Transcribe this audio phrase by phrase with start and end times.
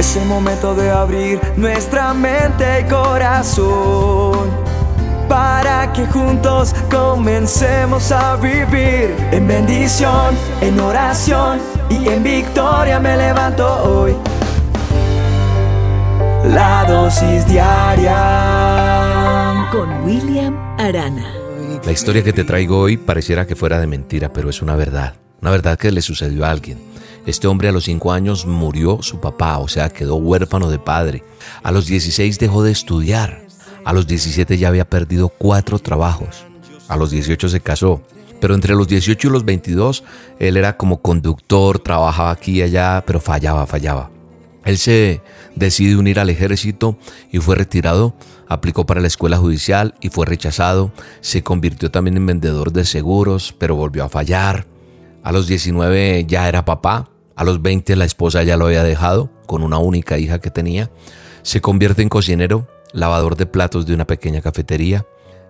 [0.00, 4.48] Es el momento de abrir nuestra mente y corazón
[5.28, 11.60] para que juntos comencemos a vivir en bendición, en oración
[11.90, 14.16] y en victoria me levanto hoy.
[16.46, 18.16] La dosis diaria
[19.70, 21.30] con William Arana.
[21.84, 25.12] La historia que te traigo hoy pareciera que fuera de mentira, pero es una verdad.
[25.42, 26.89] Una verdad que le sucedió a alguien.
[27.26, 31.22] Este hombre a los 5 años murió su papá, o sea, quedó huérfano de padre.
[31.62, 33.42] A los 16 dejó de estudiar.
[33.84, 36.44] A los 17 ya había perdido cuatro trabajos.
[36.88, 38.02] A los 18 se casó.
[38.40, 40.02] Pero entre los 18 y los 22,
[40.38, 44.10] él era como conductor, trabajaba aquí y allá, pero fallaba, fallaba.
[44.64, 45.22] Él se
[45.56, 46.98] decide unir al ejército
[47.30, 48.14] y fue retirado,
[48.48, 53.54] aplicó para la escuela judicial y fue rechazado, se convirtió también en vendedor de seguros,
[53.58, 54.66] pero volvió a fallar.
[55.22, 59.30] A los 19 ya era papá, a los 20 la esposa ya lo había dejado,
[59.46, 60.90] con una única hija que tenía,
[61.42, 65.06] se convierte en cocinero, lavador de platos de una pequeña cafetería.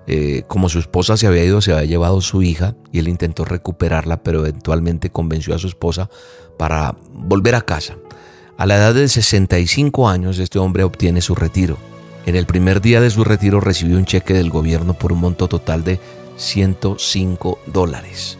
[0.07, 3.45] Eh, como su esposa se había ido, se había llevado su hija y él intentó
[3.45, 6.11] recuperarla, pero eventualmente convenció a su esposa
[6.59, 7.97] para volver a casa.
[8.57, 11.79] A la edad de 65 años, este hombre obtiene su retiro.
[12.27, 15.49] En el primer día de su retiro recibió un cheque del gobierno por un monto
[15.49, 15.99] total de
[16.37, 18.39] 105 dólares.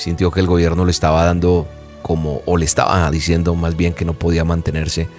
[0.00, 1.68] Sintió que el gobierno le estaba dando
[2.00, 5.10] como, o le estaba diciendo más bien que no podía mantenerse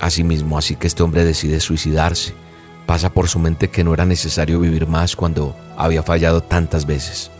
[0.00, 2.34] a sí mismo, así que este hombre decide suicidarse.
[2.84, 7.30] Pasa por su mente que no era necesario vivir más cuando había fallado tantas veces.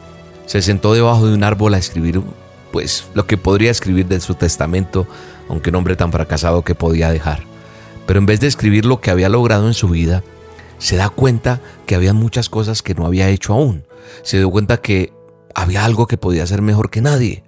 [0.46, 2.22] Se sentó debajo de un árbol a escribir
[2.70, 5.08] pues lo que podría escribir de su testamento,
[5.48, 7.42] aunque un hombre tan fracasado que podía dejar.
[8.06, 10.22] Pero en vez de escribir lo que había logrado en su vida,
[10.78, 13.82] se da cuenta que había muchas cosas que no había hecho aún.
[14.22, 15.12] Se dio cuenta que
[15.54, 17.44] había algo que podía hacer mejor que nadie.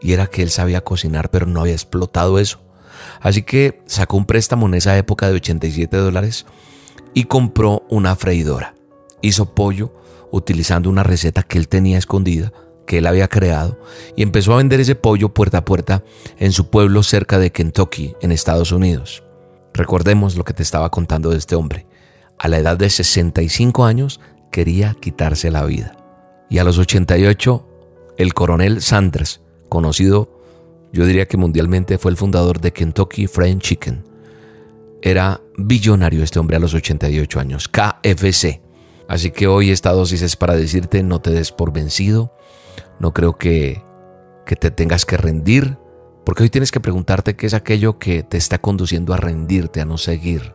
[0.00, 2.60] Y era que él sabía cocinar, pero no había explotado eso.
[3.20, 6.46] Así que sacó un préstamo en esa época de 87 dólares
[7.14, 8.74] y compró una freidora.
[9.20, 9.92] Hizo pollo
[10.30, 12.52] utilizando una receta que él tenía escondida
[12.86, 13.78] que él había creado
[14.16, 16.04] y empezó a vender ese pollo puerta a puerta
[16.38, 19.22] en su pueblo cerca de Kentucky, en Estados Unidos.
[19.72, 21.86] Recordemos lo que te estaba contando de este hombre.
[22.38, 24.20] A la edad de 65 años
[24.50, 26.01] quería quitarse la vida.
[26.52, 27.66] Y a los 88,
[28.18, 29.40] el coronel Sanders,
[29.70, 30.38] conocido,
[30.92, 34.04] yo diría que mundialmente fue el fundador de Kentucky Fried Chicken.
[35.00, 38.60] Era billonario este hombre a los 88 años, KFC.
[39.08, 42.34] Así que hoy esta dosis es para decirte no te des por vencido,
[43.00, 43.82] no creo que,
[44.44, 45.78] que te tengas que rendir,
[46.26, 49.86] porque hoy tienes que preguntarte qué es aquello que te está conduciendo a rendirte, a
[49.86, 50.52] no seguir.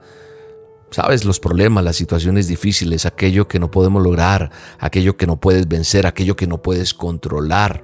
[0.90, 5.68] Sabes los problemas, las situaciones difíciles, aquello que no podemos lograr, aquello que no puedes
[5.68, 7.84] vencer, aquello que no puedes controlar.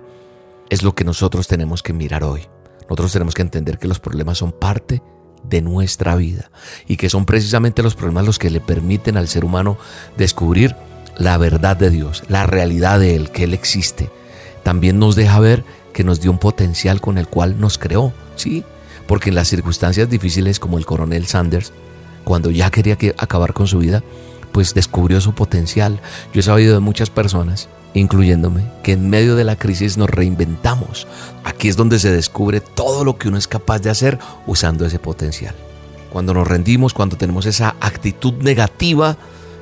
[0.69, 2.47] Es lo que nosotros tenemos que mirar hoy.
[2.83, 5.01] Nosotros tenemos que entender que los problemas son parte
[5.43, 6.49] de nuestra vida
[6.87, 9.77] y que son precisamente los problemas los que le permiten al ser humano
[10.17, 10.75] descubrir
[11.17, 14.09] la verdad de Dios, la realidad de Él, que Él existe,
[14.63, 18.63] también nos deja ver que nos dio un potencial con el cual nos creó, ¿sí?
[19.07, 21.71] Porque en las circunstancias difíciles como el coronel Sanders,
[22.23, 24.03] cuando ya quería que acabar con su vida,
[24.51, 25.99] pues descubrió su potencial.
[26.33, 31.07] Yo he sabido de muchas personas, incluyéndome, que en medio de la crisis nos reinventamos.
[31.43, 34.99] Aquí es donde se descubre todo lo que uno es capaz de hacer usando ese
[34.99, 35.55] potencial.
[36.11, 39.17] Cuando nos rendimos, cuando tenemos esa actitud negativa,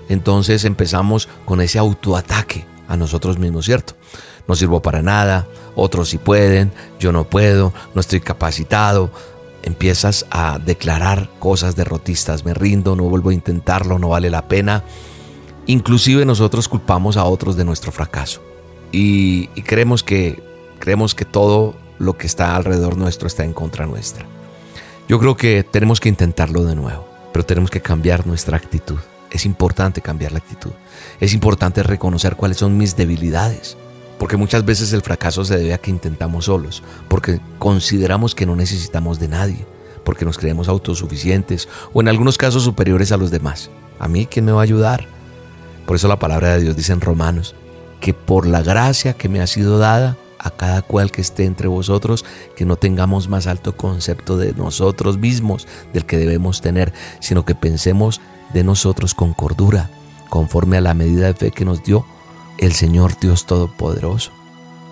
[0.09, 3.95] entonces empezamos con ese autoataque a nosotros mismos, ¿cierto?
[4.47, 9.11] no sirvo para nada, otros sí pueden, yo no puedo, no estoy capacitado.
[9.63, 14.83] Empiezas a declarar cosas derrotistas, me rindo, no vuelvo a intentarlo, no vale la pena.
[15.67, 18.41] Inclusive nosotros culpamos a otros de nuestro fracaso
[18.91, 20.41] y, creemos, que,
[20.79, 24.25] creemos que todo lo que está alrededor nuestro está en contra nuestra.
[25.07, 28.99] Yo creo que tenemos que intentarlo de nuevo, pero tenemos que cambiar nuestra actitud.
[29.29, 30.71] Es importante cambiar la actitud.
[31.19, 33.77] Es importante reconocer cuáles son mis debilidades
[34.21, 38.55] porque muchas veces el fracaso se debe a que intentamos solos, porque consideramos que no
[38.55, 39.65] necesitamos de nadie,
[40.03, 43.71] porque nos creemos autosuficientes o en algunos casos superiores a los demás.
[43.97, 45.07] ¿A mí quién me va a ayudar?
[45.87, 47.55] Por eso la palabra de Dios dice en Romanos,
[47.99, 51.67] que por la gracia que me ha sido dada, a cada cual que esté entre
[51.67, 52.23] vosotros,
[52.55, 57.55] que no tengamos más alto concepto de nosotros mismos, del que debemos tener, sino que
[57.55, 58.21] pensemos
[58.53, 59.89] de nosotros con cordura,
[60.29, 62.05] conforme a la medida de fe que nos dio
[62.57, 64.31] el Señor Dios Todopoderoso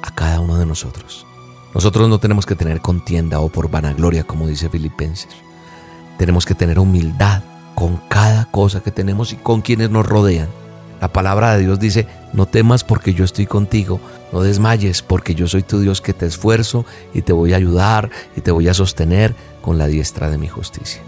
[0.01, 1.25] a cada uno de nosotros.
[1.73, 5.29] Nosotros no tenemos que tener contienda o por vanagloria, como dice Filipenses.
[6.17, 7.43] Tenemos que tener humildad
[7.75, 10.49] con cada cosa que tenemos y con quienes nos rodean.
[10.99, 14.01] La palabra de Dios dice, no temas porque yo estoy contigo,
[14.33, 18.09] no desmayes porque yo soy tu Dios que te esfuerzo y te voy a ayudar
[18.35, 21.01] y te voy a sostener con la diestra de mi justicia.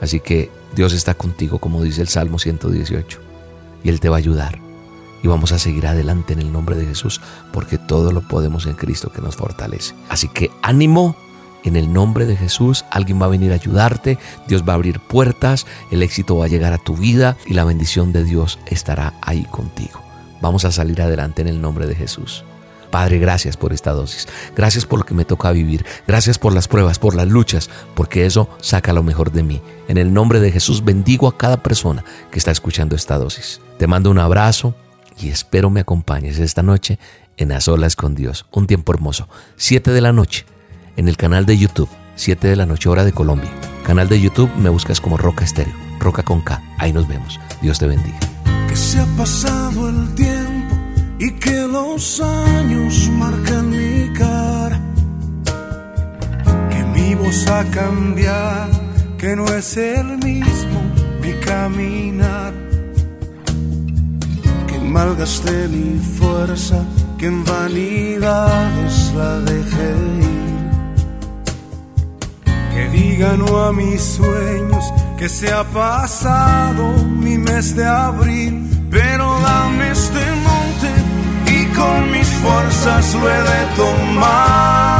[0.00, 3.20] Así que Dios está contigo, como dice el Salmo 118,
[3.82, 4.65] y Él te va a ayudar.
[5.26, 7.20] Y vamos a seguir adelante en el nombre de Jesús,
[7.52, 9.92] porque todo lo podemos en Cristo que nos fortalece.
[10.08, 11.16] Así que ánimo,
[11.64, 15.00] en el nombre de Jesús, alguien va a venir a ayudarte, Dios va a abrir
[15.00, 19.14] puertas, el éxito va a llegar a tu vida y la bendición de Dios estará
[19.20, 20.00] ahí contigo.
[20.40, 22.44] Vamos a salir adelante en el nombre de Jesús.
[22.92, 24.28] Padre, gracias por esta dosis.
[24.54, 25.84] Gracias por lo que me toca vivir.
[26.06, 29.60] Gracias por las pruebas, por las luchas, porque eso saca lo mejor de mí.
[29.88, 33.60] En el nombre de Jesús bendigo a cada persona que está escuchando esta dosis.
[33.76, 34.76] Te mando un abrazo
[35.18, 36.98] y espero me acompañes esta noche
[37.36, 38.46] en A Solas con Dios.
[38.52, 39.28] Un tiempo hermoso.
[39.56, 40.46] Siete de la noche
[40.96, 43.50] en el canal de YouTube, 7 de la noche hora de Colombia.
[43.84, 46.60] Canal de YouTube me buscas como Roca Estéreo, Roca con K.
[46.78, 47.38] Ahí nos vemos.
[47.62, 48.18] Dios te bendiga.
[48.68, 50.74] Que se ha pasado el tiempo
[51.18, 54.80] y que los años marcan mi cara.
[56.70, 58.80] Que mi voz ha cambiado,
[59.18, 60.80] que no es el mismo
[61.20, 62.65] mi caminar.
[64.96, 66.78] Malgasté mi fuerza,
[67.18, 69.90] que en vanidades la dejé
[70.22, 70.36] ir
[72.76, 74.84] que diga no a mis sueños,
[75.18, 76.82] que se ha pasado
[77.24, 78.54] mi mes de abril,
[78.90, 80.90] pero dame este monte
[81.56, 84.95] y con mis fuerzas lo he de tomar.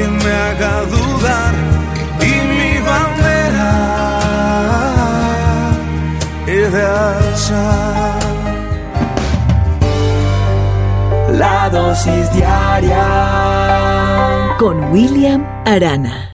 [0.00, 1.54] Que me haga dudar
[2.20, 3.72] y mi bandera
[11.42, 13.06] La dosis diaria
[14.58, 16.28] con William Arana.